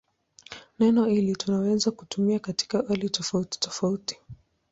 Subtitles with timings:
[0.79, 4.17] Neno hili tunaweza kutumia katika hali tofautitofauti.